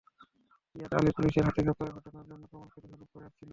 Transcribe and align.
ইয়াদ 0.75 0.93
আলী 0.97 1.11
পুলিশের 1.17 1.45
হাতে 1.47 1.61
গ্রেপ্তারের 1.63 1.95
ঘটনার 1.97 2.25
জন্য 2.29 2.43
কামালকে 2.51 2.77
দোষারোপ 2.81 3.09
করে 3.13 3.25
আসছিল। 3.27 3.47